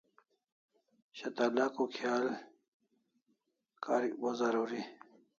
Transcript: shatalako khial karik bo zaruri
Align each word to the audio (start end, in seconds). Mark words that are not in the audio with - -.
shatalako 1.17 1.83
khial 1.93 2.25
karik 3.83 4.13
bo 4.21 4.29
zaruri 4.39 4.81